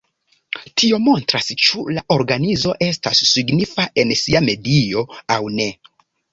Tio 0.81 0.97
montras 1.07 1.49
ĉu 1.65 1.83
la 1.99 2.03
organizo 2.17 2.75
estas 2.87 3.23
signifa 3.35 3.87
en 4.05 4.17
sia 4.25 4.45
medio 4.51 5.07
aŭ 5.39 5.43
ne. 5.61 5.73